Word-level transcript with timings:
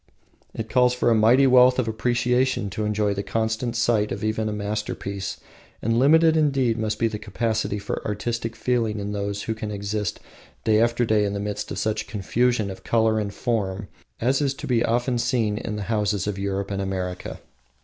It 0.55 0.67
calls 0.67 0.95
for 0.95 1.11
a 1.11 1.13
mighty 1.13 1.45
wealth 1.45 1.77
of 1.77 1.87
appreciation 1.87 2.71
to 2.71 2.85
enjoy 2.85 3.13
the 3.13 3.21
constant 3.21 3.75
sight 3.75 4.11
of 4.11 4.23
even 4.23 4.49
a 4.49 4.51
masterpiece, 4.51 5.39
and 5.79 5.99
limitless 5.99 6.35
indeed 6.35 6.79
must 6.79 6.97
be 6.97 7.07
the 7.07 7.19
capacity 7.19 7.77
for 7.77 8.03
artistic 8.03 8.55
feeling 8.55 8.99
in 8.99 9.11
those 9.11 9.43
who 9.43 9.53
can 9.53 9.69
exist 9.69 10.19
day 10.63 10.81
after 10.81 11.05
day 11.05 11.23
in 11.23 11.33
the 11.33 11.39
midst 11.39 11.69
of 11.69 11.77
such 11.77 12.07
confusion 12.07 12.71
of 12.71 12.83
color 12.83 13.19
and 13.19 13.35
form 13.35 13.89
as 14.19 14.41
is 14.41 14.55
to 14.55 14.65
be 14.65 14.83
often 14.83 15.19
seen 15.19 15.59
in 15.59 15.75
the 15.75 15.83
homes 15.83 16.25
of 16.25 16.39
Europe 16.39 16.71
and 16.71 16.81
America. 16.81 17.39